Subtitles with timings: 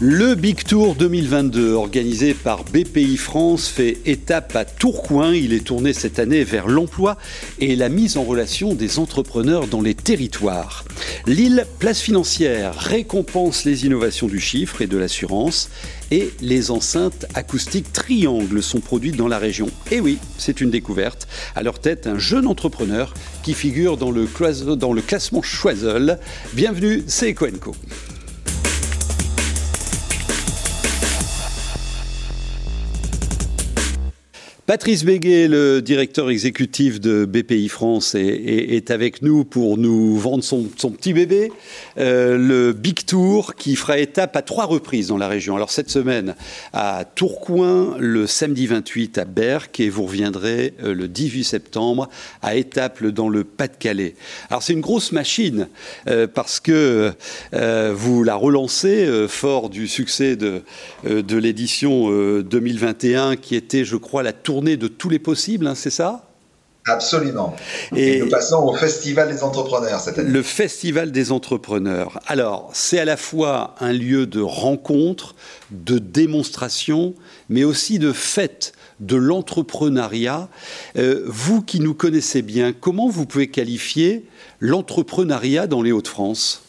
[0.00, 5.34] Le Big Tour 2022, organisé par BPI France, fait étape à Tourcoing.
[5.34, 7.16] Il est tourné cette année vers l'emploi
[7.58, 10.84] et la mise en relation des entrepreneurs dans les territoires.
[11.26, 15.68] L'île Place Financière récompense les innovations du chiffre et de l'assurance
[16.12, 19.68] et les enceintes acoustiques Triangle sont produites dans la région.
[19.90, 21.26] Et oui, c'est une découverte.
[21.56, 23.12] À leur tête, un jeune entrepreneur
[23.42, 24.26] qui figure dans le,
[25.00, 26.20] classement Choiseul.
[26.54, 27.74] Bienvenue, c'est Ecoenco.
[34.68, 40.64] Patrice Béguet, le directeur exécutif de BPI France, est, avec nous pour nous vendre son,
[40.66, 41.50] petit bébé,
[41.96, 45.56] euh, le Big Tour, qui fera étape à trois reprises dans la région.
[45.56, 46.34] Alors cette semaine
[46.74, 52.10] à Tourcoing, le samedi 28 à Berck, et vous reviendrez euh, le 18 septembre
[52.42, 54.16] à Étaples dans le Pas-de-Calais.
[54.50, 55.68] Alors c'est une grosse machine
[56.08, 57.14] euh, parce que
[57.94, 60.60] vous la relancez fort du succès de,
[61.04, 62.10] de l'édition
[62.42, 66.24] 2021 qui était, je crois, la de tous les possibles, hein, c'est ça
[66.86, 67.54] Absolument.
[67.94, 70.30] Et, nous passons au Festival des entrepreneurs cette année.
[70.30, 72.18] Le Festival des entrepreneurs.
[72.26, 75.34] Alors, c'est à la fois un lieu de rencontre,
[75.70, 77.14] de démonstration,
[77.50, 80.48] mais aussi de fête de l'entrepreneuriat.
[80.96, 84.24] Euh, vous qui nous connaissez bien, comment vous pouvez qualifier
[84.60, 86.62] l'entrepreneuriat dans les Hauts-de-France?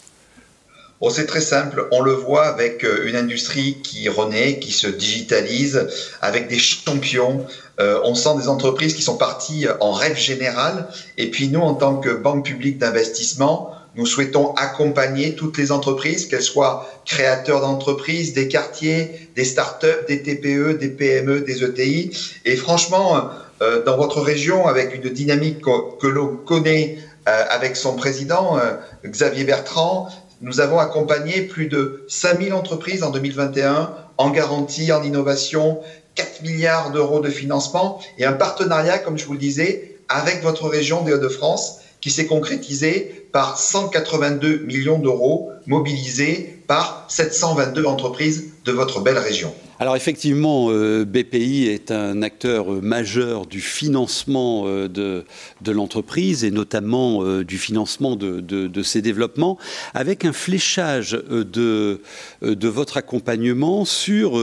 [1.01, 1.87] Oh, c'est très simple.
[1.91, 5.87] On le voit avec euh, une industrie qui renaît, qui se digitalise,
[6.21, 7.45] avec des champions.
[7.79, 10.89] Euh, on sent des entreprises qui sont parties en rêve général.
[11.17, 16.25] Et puis nous, en tant que banque publique d'investissement, nous souhaitons accompagner toutes les entreprises,
[16.27, 22.11] qu'elles soient créateurs d'entreprises, des quartiers, des startups, des TPE, des PME, des ETI.
[22.43, 23.29] Et franchement,
[23.61, 28.57] euh, dans votre région, avec une dynamique que, l'on connaît avec son président,
[29.05, 30.09] Xavier Bertrand,
[30.41, 35.79] nous avons accompagné plus de 5000 entreprises en 2021 en garantie, en innovation,
[36.15, 40.67] 4 milliards d'euros de financement et un partenariat, comme je vous le disais, avec votre
[40.67, 48.71] région des Hauts-de-France qui s'est concrétisé par 182 millions d'euros mobilisés par 722 entreprises de
[48.71, 49.53] votre belle région.
[49.81, 57.23] Alors effectivement, euh, BPI est un acteur majeur du financement euh, de, l'entreprise et notamment
[57.23, 59.57] euh, du financement de, ses développements,
[59.93, 62.01] avec un fléchage de
[62.41, 64.37] votre accompagnement sur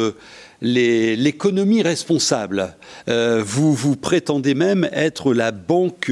[0.62, 2.76] l'économie responsable.
[3.06, 6.10] vous vous prétendez même être la banque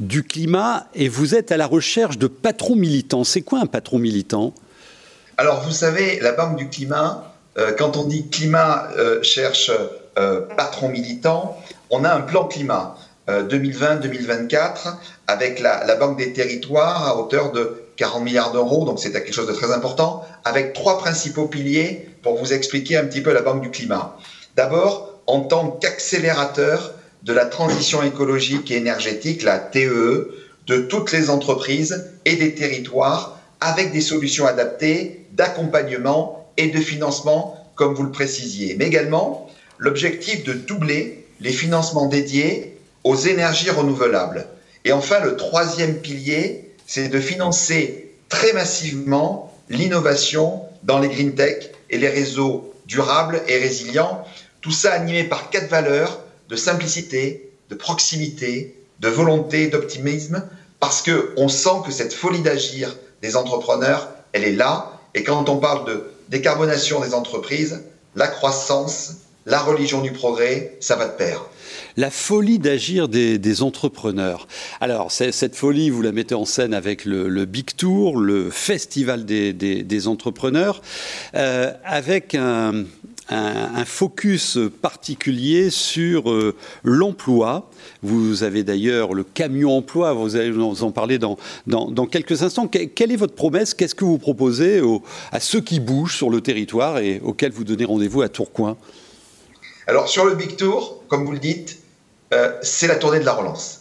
[0.00, 3.24] du climat et vous êtes à la recherche de patrons militants.
[3.24, 4.54] C'est quoi un patron militant?
[5.36, 9.70] Alors vous savez, la banque du climat, euh, quand on dit climat euh, cherche
[10.18, 11.58] euh, patron militant,
[11.90, 12.96] on a un plan climat
[13.26, 14.96] 2020-2024
[15.26, 19.46] avec la, Banque des territoires à hauteur de 40 milliards d'euros, donc c'est quelque chose
[19.46, 23.62] de très important, avec trois principaux piliers pour vous expliquer un petit peu la Banque
[23.62, 24.16] du climat.
[24.56, 30.28] D'abord, en tant qu'accélérateur de la transition écologique et énergétique, la TEE,
[30.66, 37.56] de toutes les entreprises et des territoires avec des solutions adaptées d'accompagnement et de financement,
[37.74, 44.46] comme vous le précisiez, mais également l'objectif de doubler les financements dédiés aux énergies renouvelables.
[44.84, 51.70] Et enfin, le troisième pilier, c'est de financer très massivement l'innovation dans les green tech
[51.90, 54.24] et les réseaux durables et résilients,
[54.60, 60.46] tout ça animé par quatre valeurs de simplicité, de proximité, de volonté, d'optimisme,
[60.80, 65.00] parce qu'on sent que cette folie d'agir des entrepreneurs, elle est là.
[65.14, 67.82] Et quand on parle de décarbonation des entreprises,
[68.14, 69.14] la croissance,
[69.46, 71.44] la religion du progrès, ça va de pair.
[71.96, 74.48] La folie d'agir des, entrepreneurs.
[74.80, 80.08] Alors, cette folie, vous la mettez en scène avec le, Big Tour, le festival des,
[80.08, 80.82] entrepreneurs,
[81.36, 82.84] euh, avec un,
[83.86, 87.70] focus particulier sur euh, l'emploi.
[88.02, 91.36] Vous avez d'ailleurs le camion emploi, vous allez en parler dans,
[92.10, 92.66] quelques instants.
[92.66, 93.72] quelle est votre promesse?
[93.72, 94.82] Qu'est-ce que vous proposez
[95.30, 98.76] à ceux qui bougent sur le territoire et auxquels vous donnez rendez-vous à Tourcoing?
[99.86, 101.83] Alors sur le Big Tour, comme vous le dites,
[102.62, 103.80] c'est la tournée de la relance.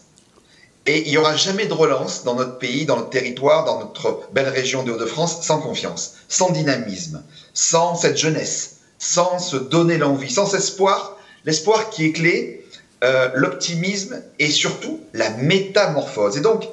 [0.85, 4.27] Et il n'y aura jamais de relance dans notre pays, dans notre territoire, dans notre
[4.33, 7.23] belle région des Hauts-de-France sans confiance, sans dynamisme,
[7.53, 8.73] sans cette jeunesse
[9.03, 12.65] sans se donner l'envie, sans espoir, l'espoir qui est clé,
[13.03, 16.37] euh, l'optimisme et surtout la métamorphose.
[16.37, 16.69] Et donc,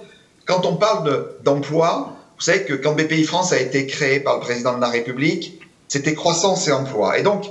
[0.46, 4.40] quand on parle d'emploi, vous savez que quand BPI France a été créé par le
[4.40, 7.18] président de la République, c'était croissance et emploi.
[7.18, 7.46] Et donc,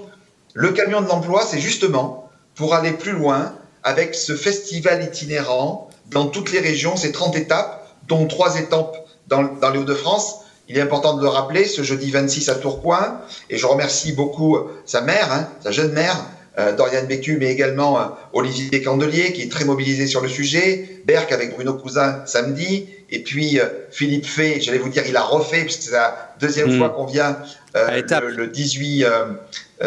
[0.53, 3.53] le camion de l'emploi, c'est justement pour aller plus loin
[3.83, 8.97] avec ce festival itinérant dans toutes les régions, ces 30 étapes, dont trois étapes
[9.27, 10.41] dans, dans les Hauts-de-France.
[10.67, 14.57] il est important de le rappeler, ce jeudi 26 à Tourcoing, et je remercie beaucoup
[14.85, 16.17] sa mère, hein, sa jeune mère,
[16.59, 21.01] euh, Dorian Bécu, mais également euh, Olivier Candelier, qui est très mobilisé sur le sujet,
[21.05, 25.21] Berck avec Bruno Cousin samedi, et puis euh, Philippe Fay, j'allais vous dire, il a
[25.21, 26.77] refait, puisque c'est la deuxième hmm.
[26.77, 27.37] fois qu'on vient
[27.75, 29.05] le, le, 18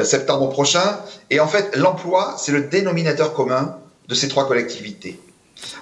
[0.04, 0.98] septembre prochain.
[1.30, 3.76] Et en fait, l'emploi, c'est le dénominateur commun
[4.08, 5.20] de ces trois collectivités.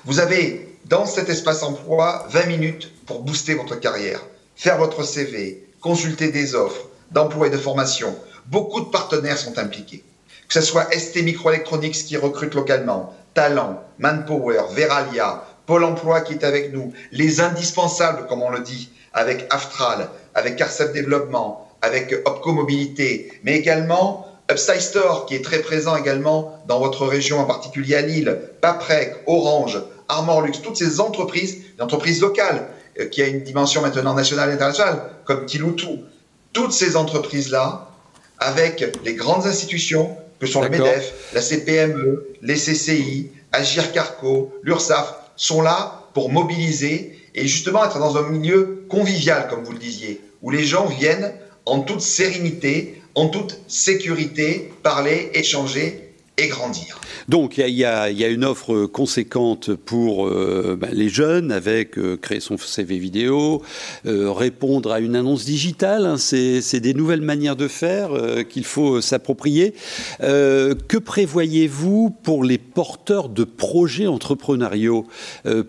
[0.05, 4.21] Vous avez dans cet espace emploi 20 minutes pour booster votre carrière,
[4.57, 8.17] faire votre CV, consulter des offres d'emploi et de formation.
[8.47, 10.05] Beaucoup de partenaires sont impliqués
[10.51, 16.43] que ce soit ST Microelectronics qui recrute localement, Talent, Manpower, Veralia, Pôle emploi qui est
[16.43, 22.53] avec nous, les indispensables, comme on le dit, avec Aftral, avec Carcef Développement, avec Opco
[22.53, 27.95] Mobilité, mais également Upside Store qui est très présent également dans votre région, en particulier
[27.95, 32.69] à Lille, Paprec, Orange, Armor Luxe, toutes ces entreprises, des entreprises locales
[32.99, 36.01] euh, qui a une dimension maintenant nationale et internationale, comme Kiloutou,
[36.53, 37.91] toutes ces entreprises-là,
[38.39, 45.15] avec les grandes institutions, que sont le MEDEF, la CPME, les CCI, Agir Carco, l'URSSAF,
[45.37, 50.21] sont là pour mobiliser et justement être dans un milieu convivial, comme vous le disiez,
[50.43, 51.33] où les gens viennent
[51.67, 56.10] en toute sérénité, en toute sécurité, parler, échanger
[56.49, 57.01] grandir.
[57.29, 62.41] Donc il y, a, une offre conséquente pour euh, ben, les jeunes avec euh, créer
[62.41, 63.63] son CV vidéo,
[64.07, 66.07] euh, répondre à une annonce digitale.
[66.07, 68.11] Hein, c'est des nouvelles manières de faire
[68.49, 69.75] qu'il faut s'approprier.
[70.21, 75.07] que prévoyez-vous pour les porteurs de projets entrepreneuriaux,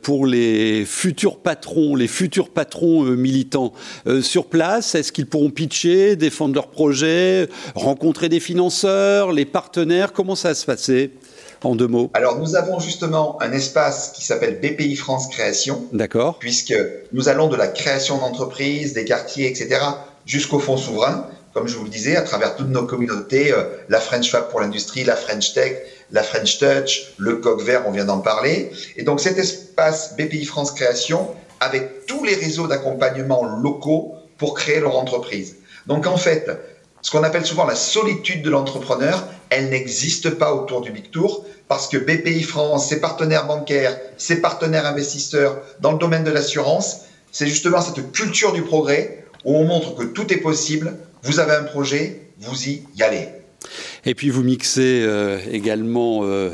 [0.01, 3.73] pour les futurs patrons, les futurs patrons militants
[4.21, 4.95] sur place?
[4.95, 10.13] Est-ce qu'ils pourront pitcher, défendre leurs projets, rencontrer des financeurs, les partenaires?
[10.13, 11.11] Comment ça va se passer
[11.63, 15.85] en deux mots Alors, nous avons justement un espace qui s'appelle BPI France Création.
[15.91, 16.39] D'accord.
[16.39, 16.73] Puisque
[17.11, 19.81] nous allons de la création d'entreprises, des quartiers, etc.,
[20.25, 23.99] jusqu'au fonds souverain, comme je vous le disais, à travers toutes nos communautés, euh, la
[23.99, 25.77] French Fab pour l'industrie, la French Tech,
[26.11, 28.71] la French Touch, le coq vert, on vient d'en parler.
[28.95, 31.27] Et donc, cet espace BPI France Création,
[31.59, 35.57] avec tous les réseaux d'accompagnement locaux pour créer leur entreprise.
[35.87, 36.49] Donc, en fait,
[37.01, 41.45] ce qu'on appelle souvent la solitude de l'entrepreneur, elle n'existe pas autour du Big Tour
[41.67, 47.01] parce que BPI France, ses partenaires bancaires, ses partenaires investisseurs dans le domaine de l'assurance,
[47.31, 51.53] c'est justement cette culture du progrès où on montre que tout est possible, vous avez
[51.53, 53.29] un projet, vous y allez.
[54.05, 56.51] Et puis vous mixez euh, également euh,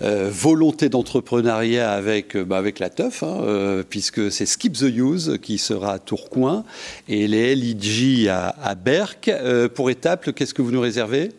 [0.00, 5.94] volonté d'entrepreneuriat avec, bah, avec la teuf, hein, puisque c'est Skip the Use qui sera
[5.94, 6.64] à Tourcoing
[7.08, 9.30] et les LIG à, à Berck.
[9.74, 11.30] pour étape, qu'est-ce que vous nous réservez?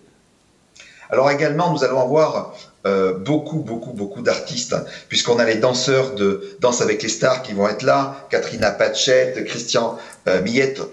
[1.12, 2.54] Alors également, nous allons avoir
[2.88, 7.44] euh, beaucoup, beaucoup, beaucoup d'artistes, hein, puisqu'on a les danseurs de Danse avec les stars
[7.44, 10.42] qui vont être là, Katrina Patchett, Christian euh,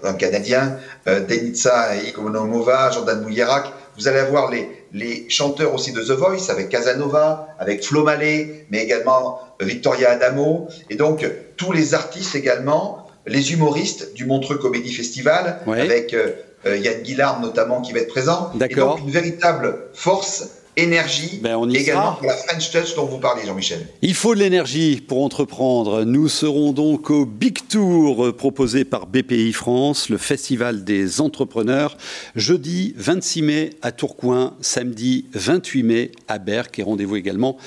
[0.03, 0.77] un Canadien,
[1.07, 3.71] euh, Denitsa Ikonomova, Jordan Mouillerac.
[3.97, 8.65] Vous allez avoir les, les chanteurs aussi de The Voice, avec Casanova, avec Flo Mallet,
[8.69, 11.25] mais également euh, Victoria Adamo, et donc
[11.57, 17.81] tous les artistes également, les humoristes du Montreux Comédie Festival, avec euh, Yann Guillard notamment
[17.81, 18.51] qui va être présent.
[18.55, 18.97] D'accord.
[18.97, 23.45] donc une véritable force énergie ben on également pour la French Touch dont vous parlez,
[23.45, 23.87] Jean-Michel.
[24.01, 26.03] Il faut de l'énergie pour entreprendre.
[26.03, 31.97] Nous serons donc au Big Tour euh, proposé par BPI France, le festival des entrepreneurs,
[32.35, 37.57] jeudi 26 mai à Tourcoing, samedi 28 mai à Berck et rendez-vous également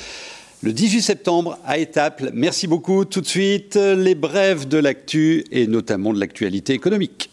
[0.62, 2.30] le 18 septembre à Étaples.
[2.32, 3.04] Merci beaucoup.
[3.04, 7.31] Tout de suite, les brèves de l'actu et notamment de l'actualité économique.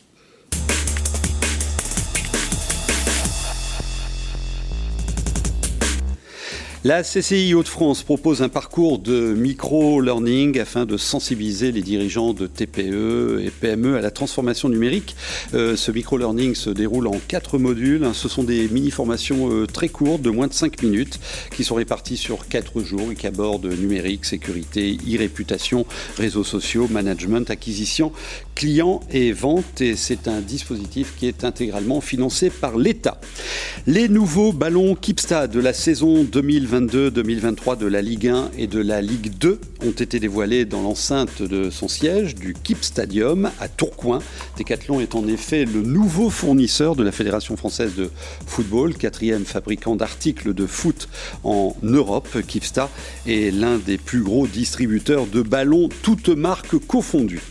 [6.85, 13.41] La CCI Hauts-de-France propose un parcours de micro-learning afin de sensibiliser les dirigeants de TPE
[13.43, 15.17] et PME à la transformation numérique.
[15.53, 18.07] Euh, ce micro-learning se déroule en quatre modules.
[18.13, 21.19] Ce sont des mini-formations euh, très courtes de moins de 5 minutes
[21.53, 25.85] qui sont réparties sur quatre jours et qui abordent numérique, sécurité, e-réputation,
[26.17, 28.13] réseaux sociaux, management, acquisition,
[28.55, 29.81] clients et vente.
[29.81, 33.19] Et c'est un dispositif qui est intégralement financé par l'État.
[33.85, 38.79] Les nouveaux ballons Kipsta de la saison 2020 2022-2023 de la Ligue 1 et de
[38.79, 43.67] la Ligue 2 ont été dévoilés dans l'enceinte de son siège du Kip Stadium à
[43.67, 44.19] Tourcoing.
[44.57, 48.11] Decathlon est en effet le nouveau fournisseur de la Fédération française de
[48.45, 51.09] football, quatrième fabricant d'articles de foot
[51.43, 52.37] en Europe.
[52.47, 52.89] Kipsta
[53.25, 57.41] est l'un des plus gros distributeurs de ballons, toutes marques confondues.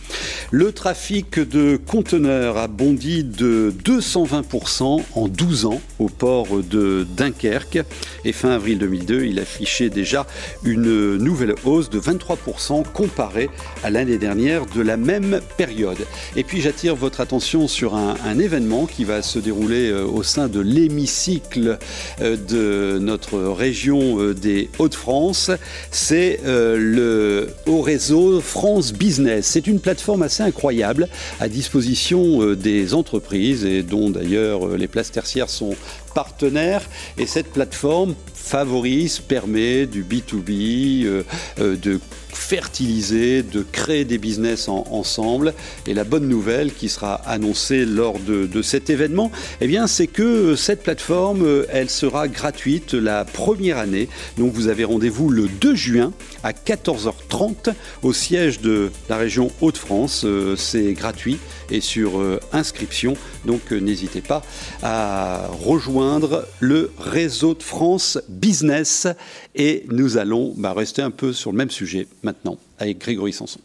[0.51, 7.81] Le trafic de conteneurs a bondi de 220% en 12 ans au port de Dunkerque
[8.25, 9.27] et fin avril 2010 2022.
[9.27, 10.27] Il affichait déjà
[10.65, 13.51] une nouvelle hausse de 23% comparée
[13.83, 15.99] à l'année dernière de la même période.
[16.37, 20.47] Et puis j'attire votre attention sur un, événement qui va se dérouler euh, au sein
[20.47, 21.79] de l'hémicycle
[22.21, 25.51] euh, de notre région euh, des Hauts-de-France.
[25.91, 29.47] C'est le haut réseau France Business.
[29.47, 31.09] C'est une plateforme assez incroyable
[31.41, 35.75] à disposition des entreprises et dont d'ailleurs les places tertiaires sont
[36.15, 36.83] partenaires.
[37.17, 38.15] Et cette plateforme
[38.49, 41.23] favorise, permet du B2B,
[41.59, 42.01] de
[42.33, 45.55] fertiliser, de créer des business ensemble.
[45.87, 49.31] Et la bonne nouvelle qui sera annoncée lors de, cet événement,
[49.61, 54.09] eh bien, c'est que cette plateforme, elle sera gratuite la première année.
[54.37, 60.23] Donc vous avez rendez-vous le 2 juin à 14h30 au siège de la région Hauts-de-France.
[60.25, 61.39] Euh, c'est gratuit
[61.71, 63.15] et sur euh, inscription.
[63.45, 64.43] Donc euh, n'hésitez pas
[64.83, 69.07] à rejoindre le réseau de France Business
[69.55, 73.61] et nous allons bah, rester un peu sur le même sujet maintenant avec Grégory Sanson.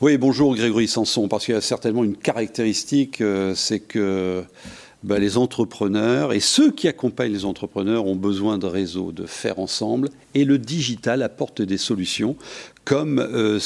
[0.00, 4.44] Oui, bonjour Grégory Sanson, parce qu'il y a certainement une caractéristique, euh, c'est que
[5.04, 9.58] bah, les entrepreneurs et ceux qui accompagnent les entrepreneurs ont besoin de réseaux, de faire
[9.58, 12.36] ensemble, et le digital apporte des solutions
[12.84, 13.58] comme euh,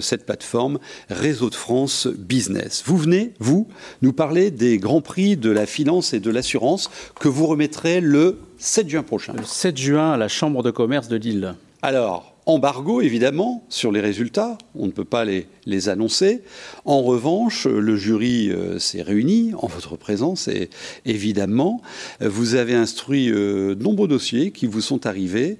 [0.00, 0.78] cette plateforme
[1.08, 2.82] Réseau de France Business.
[2.86, 3.66] Vous venez, vous,
[4.02, 8.38] nous parler des grands prix de la finance et de l'assurance que vous remettrez le
[8.58, 9.32] 7 juin prochain.
[9.32, 11.54] Le 7 juin à la Chambre de commerce de Lille.
[11.80, 15.46] Alors, Embargo, évidemment, sur les résultats, on ne peut pas les,
[15.88, 16.42] annoncer.
[16.84, 20.68] En revanche, le jury euh, s'est réuni en votre présence et
[21.06, 21.80] évidemment,
[22.20, 25.58] vous avez instruit euh, nombreux dossiers qui vous sont arrivés.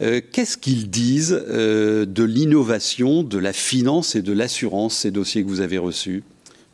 [0.00, 5.48] Euh, qu'est-ce qu'ils disent de l'innovation, de la finance et de l'assurance, ces dossiers que
[5.48, 6.22] vous avez reçus?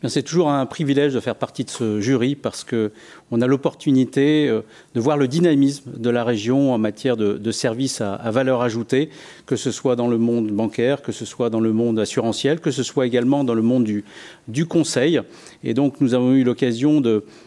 [0.06, 4.60] C'est toujours un privilège de faire partie de ce jury parce qu'on a l'opportunité euh,
[4.94, 9.10] de voir le dynamisme de la région en matière de, services à, valeur ajoutée,
[9.46, 12.70] que ce soit dans le monde bancaire, que ce soit dans le monde assurantiel, que
[12.70, 13.88] ce soit également dans le monde
[14.46, 15.20] du, conseil.
[15.64, 17.02] Et donc nous avons eu l'occasion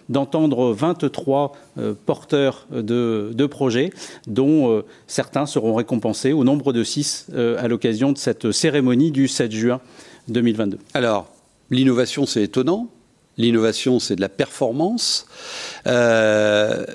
[0.10, 3.92] d'entendre 23 euh, porteurs de, projets,
[4.28, 7.28] dont euh, certains seront récompensés au nombre de 6
[7.58, 9.80] à l'occasion de cette cérémonie du 7 juin
[10.28, 10.78] 2022.
[10.94, 11.31] Alors,
[11.72, 12.90] L'innovation, c'est étonnant.
[13.38, 15.26] L'innovation, c'est de la performance.
[15.88, 16.86] Euh,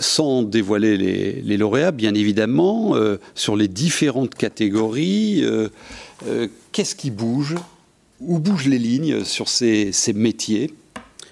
[0.00, 5.68] sans dévoiler les, lauréats, bien évidemment, euh, sur les différentes catégories, euh,
[6.72, 7.54] qu'est-ce qui bouge?
[8.20, 10.74] Où bougent les lignes sur ces, ces métiers?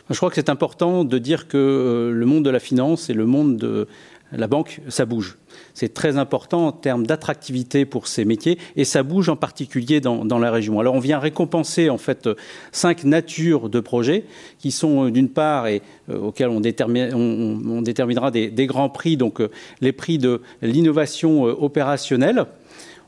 [0.08, 3.26] Je crois que c'est important de dire que le monde de la finance et le
[3.26, 3.88] monde de
[4.32, 5.36] la banque, ça bouge.
[5.74, 10.38] C'est très important en termes d'attractivité pour ces métiers et ça bouge en particulier dans,
[10.38, 10.80] la région.
[10.80, 12.28] Alors on vient récompenser en fait
[12.72, 14.24] cinq natures de projets
[14.58, 19.50] qui sont euh, d'une part et euh, auxquels on, déterminera des, grands prix, donc euh,
[19.80, 22.46] les prix de l'innovation opérationnelle.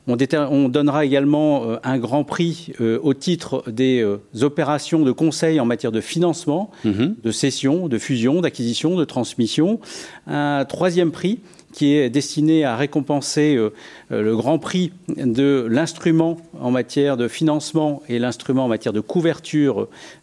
[0.07, 4.07] On, donnera également un grand prix au titre des
[4.43, 7.15] opérations de conseil en matière de financement, mm-hmm.
[7.23, 9.81] de cession, de fusion, d'acquisition, de transmission.
[10.27, 11.41] Un troisième prix
[11.75, 13.73] qui est destiné à récompenser euh,
[14.13, 19.01] euh, le grand prix de l'instrument en matière de financement et l'instrument en matière de
[19.01, 19.81] couverture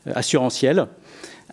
[0.07, 0.87] euh, assurantielle.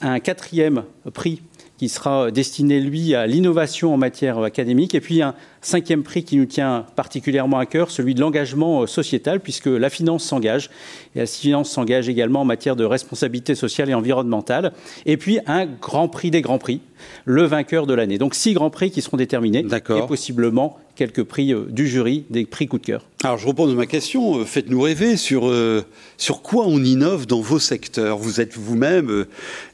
[0.01, 1.43] Un quatrième prix
[1.79, 4.95] qui sera destiné, lui, à l'innovation en matière académique.
[4.95, 9.41] Et puis un cinquième prix qui nous tient particulièrement à cœur, celui de l'engagement sociétal,
[9.41, 10.71] puisque la finance s'engage.
[11.15, 14.73] Et la finance s'engage également en matière de responsabilité sociale et environnementale.
[15.07, 16.81] Et puis un grand prix des grands prix,
[17.25, 18.19] le vainqueur de l'année.
[18.19, 19.65] Donc six grands prix qui seront déterminés.
[19.65, 23.05] Et possiblement quelques prix euh, du jury, des prix coup de cœur.
[23.23, 25.85] Alors je repose ma question, euh, faites-nous rêver sur, euh,
[26.17, 28.19] sur quoi on innove dans vos secteurs?
[28.19, 29.25] Vous êtes vous-même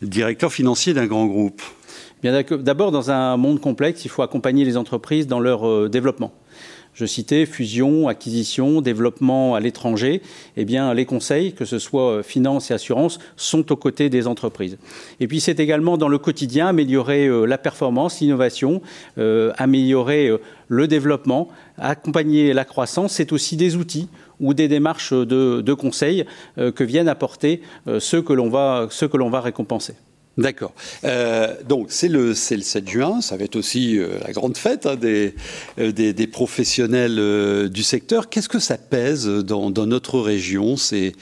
[0.03, 1.63] directeur financier d'un grand groupe.
[2.25, 6.33] D'abord, dans un monde complexe, il faut accompagner les entreprises dans leur euh, développement.
[6.95, 10.23] Je citais fusion, acquisition, développement à l'étranger.
[10.57, 14.27] Eh bien, les conseils, que ce soit euh, finance et assurance, sont aux côtés des
[14.27, 14.79] entreprises.
[15.21, 18.81] Et puis, c'est également dans le quotidien améliorer euh, la performance, l'innovation,
[19.59, 20.31] améliorer
[20.69, 23.13] le développement, accompagner la croissance.
[23.13, 24.09] C'est aussi des outils
[24.41, 26.25] ou des démarches de, conseil
[26.57, 27.61] que viennent apporter
[27.99, 29.95] ceux que l'on va récompenser.
[30.37, 30.73] D'accord.
[31.05, 34.85] Euh, donc c'est le, le 7 juin, ça va être aussi euh, la grande fête
[34.85, 35.35] hein, des,
[35.79, 38.29] euh, des, professionnels du secteur.
[38.29, 41.13] Qu'est-ce que ça pèse dans, notre région, ces,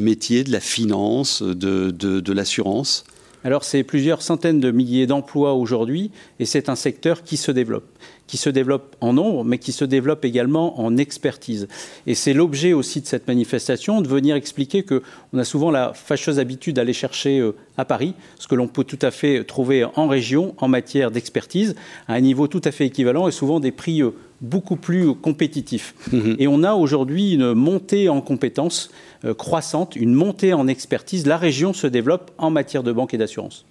[0.00, 3.04] métiers de la finance, de, de, de l'assurance?
[3.44, 7.84] Alors c'est plusieurs centaines de milliers d'emplois aujourd'hui et c'est un secteur qui se développe
[8.26, 11.68] qui se développe en nombre, mais qui se développe également en expertise.
[12.06, 16.38] Et c'est l'objet aussi de cette manifestation, de venir expliquer qu'on a souvent la fâcheuse
[16.38, 20.08] habitude d'aller chercher euh, à Paris ce que l'on peut tout à fait trouver en
[20.08, 21.74] région en matière d'expertise,
[22.08, 24.10] à un niveau tout à fait équivalent et souvent des prix euh,
[24.44, 25.94] beaucoup plus compétitifs.
[26.12, 28.90] Mmh et on a aujourd'hui une montée en compétences
[29.24, 31.26] euh, croissante, une montée en expertise.
[31.26, 33.64] La région se développe en matière de banque et d'assurance.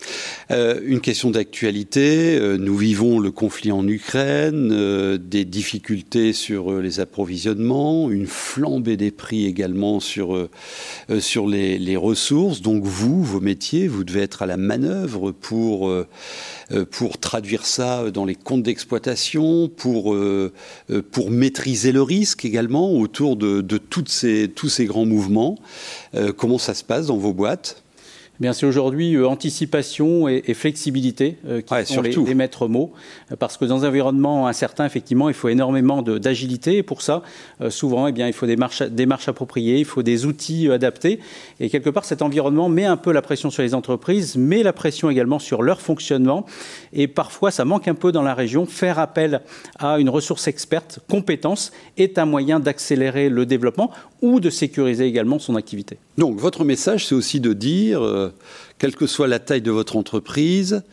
[0.50, 2.38] Euh, une question d'actualité.
[2.40, 9.12] Euh, nous vivons le conflit en Ukraine, des difficultés sur les approvisionnements, une flambée des
[9.12, 10.50] prix également sur,
[11.20, 12.62] sur les, les, ressources.
[12.62, 15.92] Donc vous, vos métiers, vous devez être à la manœuvre pour,
[16.92, 20.16] pour traduire ça dans les comptes d'exploitation, pour,
[21.12, 25.60] pour maîtriser le risque également autour de, de toutes ces, tous ces grands mouvements.
[26.16, 27.83] Euh, comment ça se passe dans vos boîtes?
[28.52, 32.92] C'est aujourd'hui euh, anticipation et, flexibilité euh, qui sont les, maîtres mots,
[33.40, 37.22] parce que dans un environnement incertain, effectivement, il faut énormément d'agilité, et pour ça,
[37.70, 41.20] souvent, eh bien, il faut des marches, des marches appropriées, il faut des outils adaptés,
[41.60, 44.74] et quelque part, cet environnement met un peu la pression sur les entreprises, met la
[44.74, 46.46] pression également sur leur fonctionnement,
[46.92, 48.66] et parfois, ça manque un peu dans la région.
[48.66, 49.42] Faire appel
[49.80, 55.40] à une ressource experte, compétence, est un moyen d'accélérer le développement ou de sécuriser également
[55.40, 55.98] son activité.
[56.18, 58.33] Donc votre message, c'est aussi de dire, euh,
[58.78, 60.84] quelle que soit la taille de votre entreprise,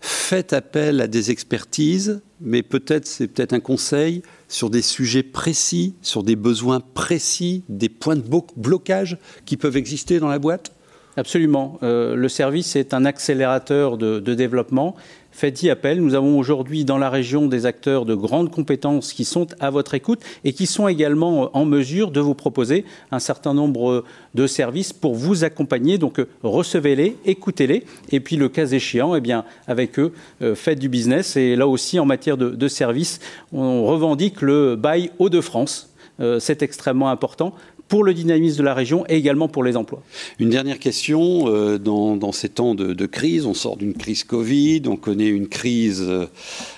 [0.00, 5.94] faites appel à des expertises, mais peut-être c'est peut-être un conseil sur des sujets précis,
[6.02, 8.24] sur des besoins précis, des points de
[8.56, 10.72] blocage qui peuvent exister dans la boîte?
[11.16, 11.78] Absolument.
[11.82, 14.94] Euh, le service est un accélérateur de, de développement
[15.32, 16.00] faites-y appel.
[16.00, 19.94] Nous avons aujourd'hui dans la région des acteurs de grandes compétences qui sont à votre
[19.94, 24.92] écoute et qui sont également en mesure de vous proposer un certain nombre de services
[24.92, 25.98] pour vous accompagner.
[25.98, 30.88] Donc recevez-les, écoutez-les et puis le cas échéant, eh bien, avec eux, euh, faites du
[30.88, 31.36] business.
[31.36, 33.20] Et là aussi, en matière de, de services,
[33.52, 35.94] on revendique le bail Hauts-de-France.
[36.20, 37.54] Euh, c'est extrêmement important
[37.90, 40.00] pour le dynamisme de la région et également pour les emplois.
[40.38, 44.96] Une dernière question, euh, dans, ces temps de, crise, on sort d'une crise Covid, on
[44.96, 46.08] connaît une crise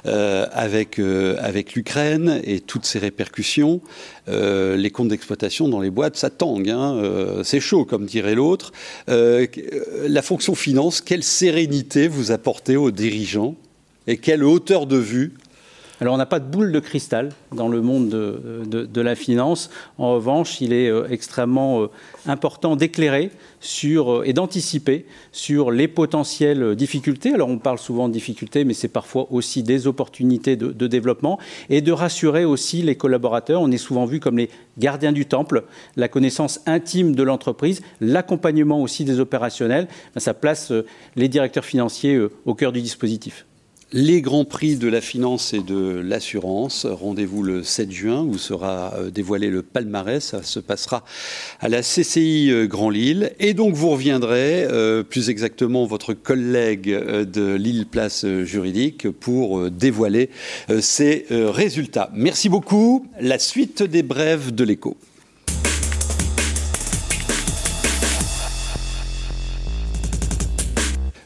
[0.07, 3.83] euh, avec, euh, avec l'Ukraine et toutes ses répercussions.
[4.27, 8.73] les comptes d'exploitation dans les boîtes, ça tangue, hein, c'est chaud comme dirait l'autre.
[9.09, 13.55] la fonction finance, quelle sérénité vous apportez aux dirigeants
[14.07, 15.35] et quelle hauteur de vue
[16.03, 19.71] alors on n'a pas de boule de cristal dans le monde de, la finance.
[19.99, 21.91] En revanche, il est euh, extrêmement euh,
[22.27, 23.31] important d'éclairer
[23.85, 27.33] euh, et d'anticiper sur les potentielles difficultés.
[27.33, 31.39] Alors on parle souvent de difficultés, mais c'est parfois aussi des opportunités de, développement
[31.71, 33.61] et de rassurer aussi les collaborateurs.
[33.61, 35.63] On est souvent vu comme les gardiens du temple,
[35.95, 39.87] la connaissance intime de l'entreprise, l'accompagnement aussi des opérationnels.
[40.17, 40.73] Ça place
[41.15, 43.47] les directeurs financiers au cœur du dispositif
[43.93, 46.87] les grands prix de la finance et de l'assurance.
[46.87, 50.25] Rendez-vous le 7 juin où sera euh, dévoilé le palmarès.
[50.25, 51.05] Ça se passera
[51.61, 53.33] à la CCI euh, Grand Lille.
[53.39, 60.31] Et donc vous reviendrez, euh, plus exactement votre collègue de Lille Place Juridique, pour dévoiler
[60.81, 62.11] ces résultats.
[62.15, 63.07] Merci beaucoup.
[63.21, 64.97] La suite des brèves de l'écho.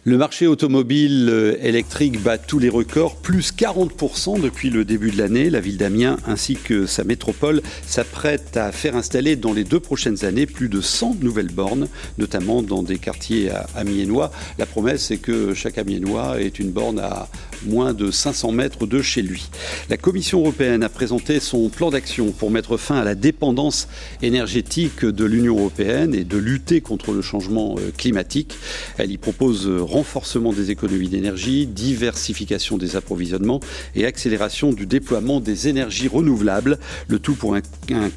[0.08, 5.18] Le marché automobile euh, électrique bat tous les records, plus 40% depuis le début de
[5.18, 5.50] l'année.
[5.50, 10.24] La ville d'Amiens ainsi que sa métropole s'apprêtent à faire installer dans les deux prochaines
[10.24, 11.88] années plus de 100 nouvelles bornes,
[12.18, 14.30] notamment dans des quartiers amiénois.
[14.58, 17.28] La promesse c'est que chaque amiénois ait une borne à
[17.64, 19.48] moins de 500 mètres de chez lui.
[19.90, 23.88] La Commission européenne a présenté son plan d'action pour mettre fin à la dépendance
[24.22, 28.54] énergétique de l'Union européenne et de lutter contre le changement euh, climatique.
[28.98, 33.60] Elle y propose renforcement des économies d'énergie, diversification des approvisionnements
[33.94, 37.60] et accélération du déploiement des énergies renouvelables, le tout pour un,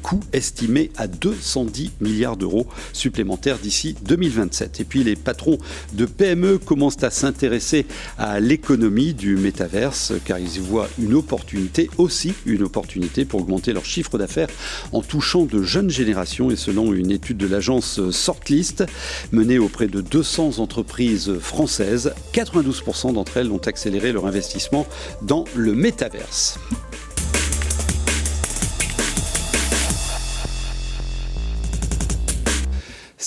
[0.02, 4.80] coût estimé à 210 milliards d'euros supplémentaires d'ici 2027.
[4.80, 5.58] Et puis les patrons
[5.92, 7.86] de PME commencent à s'intéresser
[8.18, 13.72] à l'économie du métaverse car ils y voient une opportunité, aussi une opportunité pour augmenter
[13.72, 14.48] leur chiffre d'affaires
[14.92, 18.84] en touchant de jeunes générations et selon une étude de l'agence Sortlist
[19.32, 24.86] menée auprès de 200 entreprises françaises 92% d'entre elles ont accéléré leur investissement
[25.22, 26.58] dans le métaverse.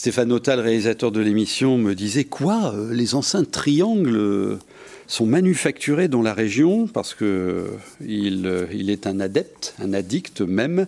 [0.04, 4.60] Stéphane Otal, réalisateur de l'émission, me disait quoi Les enceintes triangles
[5.08, 7.68] sont manufacturés dans la région parce que
[8.06, 10.88] il, euh, il est un adepte, un addict même.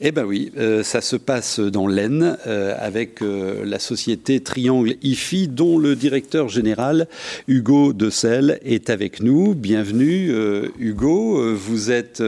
[0.00, 5.48] Eh ben oui, euh, ça se passe dans l'Aisne euh, avec la société Triangle IFI
[5.48, 7.08] dont le directeur général
[7.48, 9.54] Hugo Decel est avec nous.
[9.54, 10.32] Bienvenue
[10.78, 12.22] Hugo, vous êtes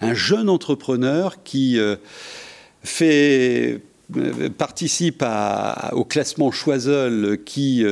[0.00, 1.78] un jeune entrepreneur qui
[2.82, 3.80] fait
[4.56, 5.24] participe
[5.92, 7.84] au classement Choiseul qui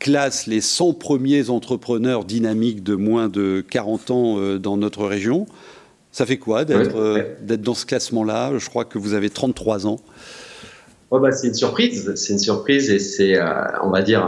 [0.00, 5.46] classe les 100 premiers entrepreneurs dynamiques de moins de 40 ans euh, dans notre région.
[6.10, 8.58] Ça fait quoi euh, d'être dans ce classement-là?
[8.58, 10.00] Je crois que vous avez 33 ans.
[11.20, 12.12] bah, c'est une surprise.
[12.16, 13.44] C'est une surprise et c'est, euh,
[13.82, 14.26] on va dire,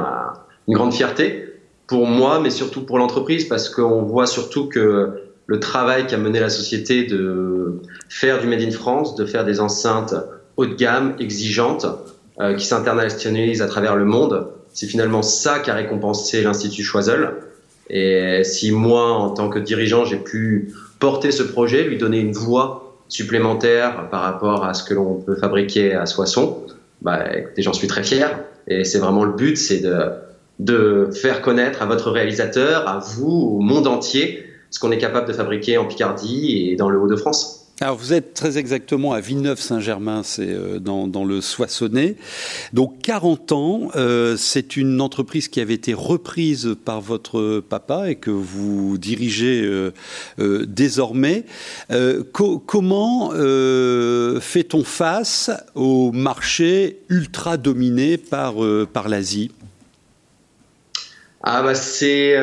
[0.68, 1.48] une grande fierté
[1.88, 6.38] pour moi, mais surtout pour l'entreprise, parce qu'on voit surtout que le travail qu'a mené
[6.38, 10.14] la société de faire du Made in France, de faire des enceintes
[10.56, 11.87] haut de gamme, exigeantes,
[12.56, 17.35] qui s'internationalisent à travers le monde, c'est finalement ça qui a récompensé l'Institut Choiseul.
[17.90, 22.32] Et si moi, en tant que dirigeant, j'ai pu porter ce projet, lui donner une
[22.32, 26.66] voix supplémentaire par rapport à ce que l'on peut fabriquer à Soissons,
[27.02, 27.24] bah,
[27.58, 28.38] j'en suis très fier.
[28.68, 30.12] Et c'est vraiment le but, c'est de,
[30.58, 35.28] de faire connaître à votre réalisateur, à vous, au monde entier, ce qu'on est capable
[35.28, 37.62] de fabriquer en Picardie et dans le Haut-de-France.
[37.82, 42.14] Alors vous êtes très exactement à Villeneuve-Saint-Germain, c'est euh, dans, le Soissonnais.
[42.72, 48.14] Donc 40 ans, euh, c'est une entreprise qui avait été reprise par votre papa et
[48.14, 51.44] que vous dirigez euh, désormais.
[52.32, 53.32] comment
[54.40, 58.54] fait-on face au marché ultra dominé par,
[58.92, 59.50] par l'Asie?
[61.42, 62.36] Ah bah c'est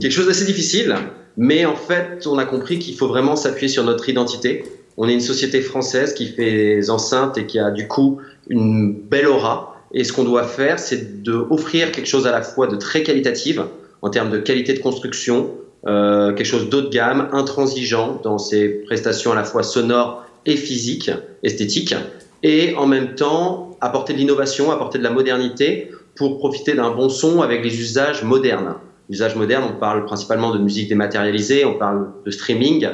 [0.00, 0.96] quelque chose d'assez difficile.
[1.36, 4.64] Mais en fait, on a compris qu'il faut vraiment s'appuyer sur notre identité.
[4.96, 8.18] On est une société française qui fait des enceintes et qui a du coup
[8.48, 9.76] une belle aura.
[9.94, 13.58] Et ce qu'on doit faire, c'est d'offrir quelque chose à la fois de très qualitatif
[14.02, 15.50] en termes de qualité de construction,
[15.86, 20.56] euh, quelque chose d'haut de gamme, intransigeant dans ses prestations à la fois sonores et
[20.56, 21.10] physiques,
[21.42, 21.94] esthétiques,
[22.42, 27.08] et en même temps apporter de l'innovation, apporter de la modernité pour profiter d'un bon
[27.08, 28.74] son avec les usages modernes
[29.12, 32.88] usage moderne, on parle principalement de musique dématérialisée, on parle de streaming.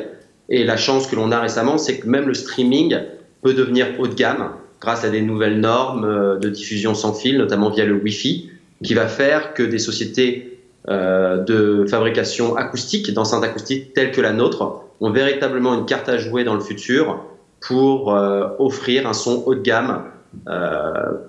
[0.48, 2.98] Et la chance que l'on a récemment, c'est que même le streaming
[3.42, 4.50] peut devenir haut de gamme
[4.80, 8.50] grâce à des nouvelles normes euh, de diffusion sans fil, notamment via le Wi-Fi,
[8.82, 14.32] qui va faire que des sociétés euh, de fabrication acoustique, d'enceintes acoustiques telles que la
[14.32, 17.24] nôtre, ont véritablement une carte à jouer dans le futur
[17.60, 20.04] pour euh, offrir un son haut de gamme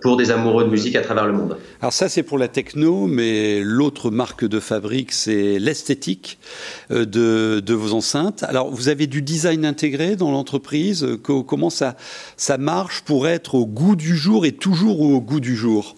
[0.02, 1.58] pour des amoureux de musique à travers le monde.
[1.82, 6.38] Alors ça c'est pour la techno, mais l'autre marque de fabrique c'est l'esthétique
[6.92, 8.44] euh, de, de, vos enceintes.
[8.44, 11.08] Alors vous avez du design intégré dans l'entreprise?
[11.24, 11.96] Comment ça,
[12.38, 15.96] ça marche pour être au goût du jour et toujours au goût du jour?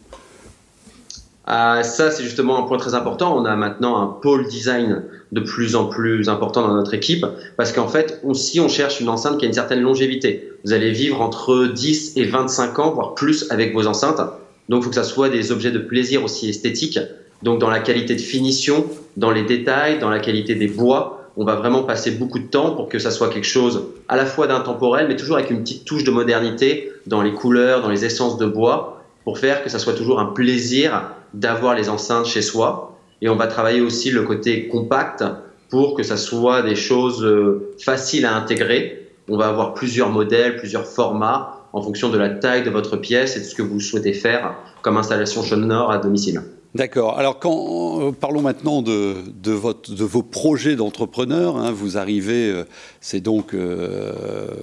[1.46, 3.36] Ah, ça, c'est justement un point très important.
[3.36, 7.26] On a maintenant un pôle design de plus en plus important dans notre équipe
[7.58, 10.52] parce qu'en fait, aussi, on cherche une enceinte qui a une certaine longévité.
[10.66, 14.22] Vous allez vivre entre 10 et 25 ans, voire plus avec vos enceintes.
[14.70, 17.00] Donc, il faut que ça soit des objets de plaisir aussi esthétiques.
[17.44, 18.86] Donc, dans la qualité de finition,
[19.18, 22.76] dans les détails, dans la qualité des bois, on va vraiment passer beaucoup de temps
[22.76, 25.86] pour que ça soit quelque chose à la fois d'intemporel, mais toujours avec une petite
[25.86, 29.80] touche de modernité dans les couleurs, dans les essences de bois, pour faire que ça
[29.80, 32.91] soit toujours un plaisir d'avoir les enceintes chez soi.
[33.22, 35.24] Et on va travailler aussi le côté compact
[35.70, 39.10] pour que ça soit des choses euh, faciles à intégrer.
[39.30, 43.38] On va avoir plusieurs modèles, plusieurs formats en fonction de la taille de votre pièce
[43.38, 46.42] et de ce que vous souhaitez faire comme installation sonore à domicile.
[46.74, 47.20] D'accord.
[47.20, 51.58] Alors, quand, euh, parlons maintenant de, de, votre, de vos projets d'entrepreneur.
[51.58, 51.72] Hein.
[51.72, 52.64] vous arrivez, euh,
[53.02, 53.56] c'est donc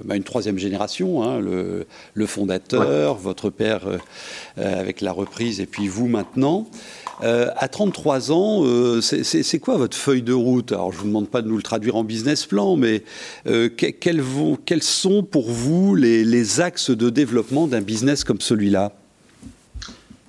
[0.05, 3.81] bah, une troisième génération, hein, le, le, fondateur, votre père
[4.57, 6.67] avec la reprise, et puis vous maintenant.
[7.21, 8.63] À 33 ans,
[9.01, 10.71] c'est quoi votre feuille de route?
[10.71, 13.03] Alors, je ne vous demande pas de nous le traduire en business plan, mais
[13.45, 18.93] quels, vont, quels, sont pour vous les, les axes de développement d'un business comme celui-là?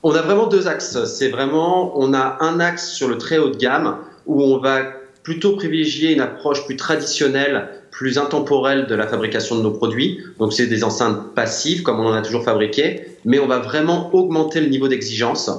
[0.03, 1.05] On a vraiment deux axes.
[1.05, 4.83] C'est vraiment, on a un axe sur le très haut de gamme où on va
[5.23, 10.21] plutôt privilégier une approche plus traditionnelle, plus intemporelle de la fabrication de nos produits.
[10.39, 14.15] Donc c'est des enceintes passives comme on en a toujours fabriqué, mais on va vraiment
[14.15, 15.51] augmenter le niveau d'exigence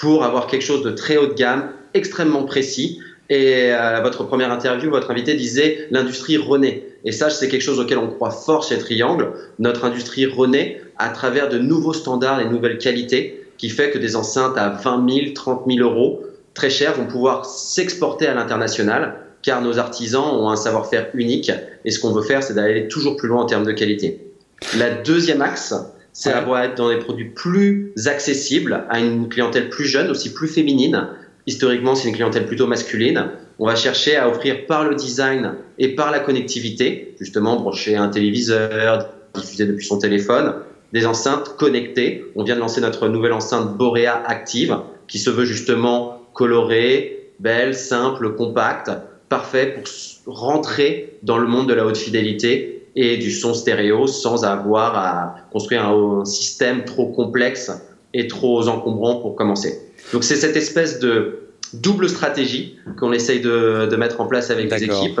[0.00, 3.00] pour avoir quelque chose de très haut de gamme, extrêmement précis.
[3.28, 6.86] Et à euh, votre première interview, votre invité disait l'industrie renaît.
[7.04, 9.32] Et ça, c'est quelque chose auquel on croit fort chez Triangle.
[9.58, 14.16] Notre industrie renaît à travers de nouveaux standards et nouvelles qualités qui fait que des
[14.16, 16.22] enceintes à 20 000, 30 000 euros,
[16.54, 21.52] très chères, vont pouvoir s'exporter à l'international, car nos artisans ont un savoir-faire unique,
[21.84, 24.32] et ce qu'on veut faire, c'est d'aller toujours plus loin en termes de qualité.
[24.78, 25.74] La deuxième axe,
[26.12, 30.48] c'est avoir être dans des produits plus accessibles à une clientèle plus jeune, aussi plus
[30.48, 31.08] féminine.
[31.46, 33.30] Historiquement, c'est une clientèle plutôt masculine.
[33.58, 38.08] On va chercher à offrir par le design et par la connectivité, justement brancher un
[38.08, 40.54] téléviseur, diffuser depuis son téléphone,
[40.92, 42.24] des enceintes connectées.
[42.34, 47.74] On vient de lancer notre nouvelle enceinte Borea Active, qui se veut justement colorée, belle,
[47.74, 48.90] simple, compacte,
[49.28, 49.76] parfait
[50.24, 54.96] pour rentrer dans le monde de la haute fidélité et du son stéréo sans avoir
[54.96, 57.70] à construire un, système trop complexe
[58.12, 59.80] et trop encombrant pour commencer.
[60.12, 61.40] Donc c'est cette espèce de
[61.72, 65.20] double stratégie qu'on essaye de, de, mettre en place avec les équipes.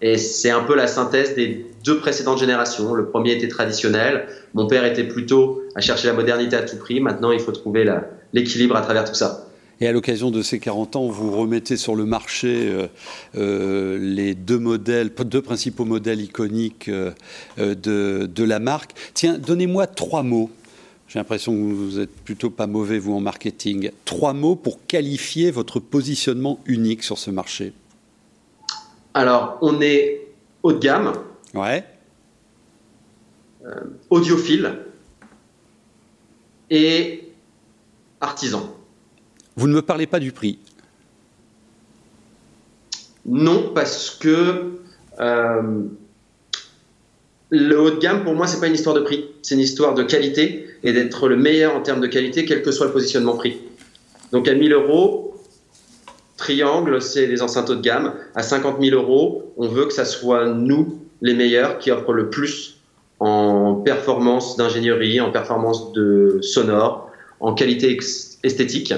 [0.00, 2.94] Et c'est un peu la synthèse des deux précédentes générations.
[2.94, 4.26] Le premier était traditionnel.
[4.54, 7.00] Mon père était plutôt à chercher la modernité à tout prix.
[7.00, 7.84] Maintenant, il faut trouver
[8.32, 9.47] l'équilibre à travers tout ça.
[9.80, 12.88] Et à l'occasion de ces 40 ans, vous remettez sur le marché euh,
[13.36, 17.12] euh, les deux modèles, deux principaux modèles iconiques euh,
[17.56, 18.94] de, de, la marque.
[19.14, 20.50] Tiens, donnez-moi trois mots.
[21.06, 23.90] J'ai l'impression que vous êtes plutôt pas mauvais, vous, en marketing.
[24.04, 27.72] Trois mots pour qualifier votre positionnement unique sur ce marché.
[29.14, 30.26] Alors, on est
[30.62, 31.12] haut de gamme.
[31.54, 31.84] Ouais.
[34.10, 34.80] audiophile
[36.68, 37.32] et
[38.20, 38.77] artisan.
[39.58, 40.60] Vous ne me parlez pas du prix
[43.26, 44.74] Non, parce que
[45.18, 45.82] euh,
[47.50, 49.94] le haut de gamme, pour moi, c'est pas une histoire de prix, c'est une histoire
[49.94, 53.36] de qualité et d'être le meilleur en termes de qualité, quel que soit le positionnement
[53.36, 53.56] prix.
[54.30, 55.34] Donc à 1000 euros,
[56.36, 58.14] Triangle, c'est des enceintes haut de gamme.
[58.36, 62.30] À 50 000 euros, on veut que ça soit nous les meilleurs qui offrent le
[62.30, 62.78] plus
[63.18, 67.98] en performance d'ingénierie, en performance de sonore, en qualité
[68.44, 68.94] esthétique.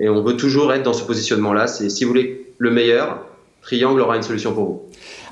[0.00, 1.66] Et on veut toujours être dans ce positionnement-là.
[1.66, 3.26] C'est si vous voulez le meilleur,
[3.62, 4.82] Triangle aura une solution pour vous.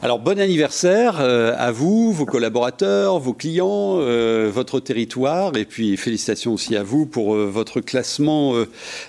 [0.02, 5.96] Alors bon anniversaire euh, à vous, vos collaborateurs, vos clients, euh, votre territoire, et puis
[5.96, 8.54] félicitations aussi à vous pour euh, votre classement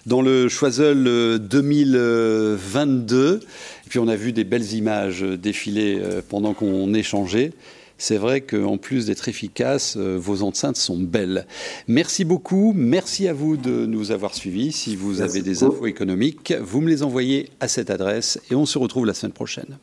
[0.06, 3.42] dans le Choiseul 2022.
[3.42, 7.52] Et puis on a vu des belles images défiler pendant qu'on échangeait
[8.00, 11.46] c'est vrai qu'en plus d'être efficace, euh, vos enceintes sont belles.
[11.88, 12.74] Merci beaucoup.
[12.76, 14.72] Merci à vous de nous avoir suivis.
[14.72, 18.66] Si vous avez des infos économiques, vous me les envoyez à cette adresse et on
[18.66, 19.78] se retrouve la semaine prochaine.